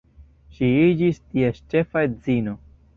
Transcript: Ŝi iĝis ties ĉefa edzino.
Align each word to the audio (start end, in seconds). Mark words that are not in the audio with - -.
Ŝi 0.59 0.69
iĝis 0.87 1.21
ties 1.21 1.63
ĉefa 1.75 2.07
edzino. 2.11 2.61